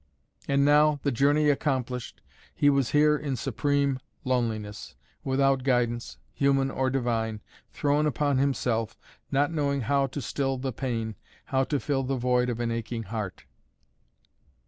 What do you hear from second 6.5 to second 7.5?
or divine,